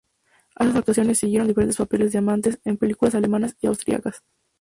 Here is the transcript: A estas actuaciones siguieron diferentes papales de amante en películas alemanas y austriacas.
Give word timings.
A 0.55 0.63
estas 0.63 0.77
actuaciones 0.79 1.19
siguieron 1.19 1.47
diferentes 1.47 1.77
papales 1.77 2.11
de 2.11 2.17
amante 2.17 2.57
en 2.65 2.77
películas 2.77 3.13
alemanas 3.13 3.55
y 3.61 3.67
austriacas. 3.67 4.23